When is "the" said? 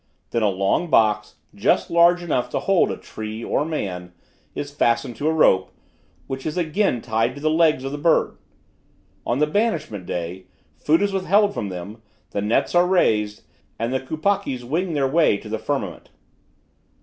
7.39-7.51, 7.91-7.99, 9.37-9.45, 12.31-12.41, 13.93-13.99, 15.47-15.59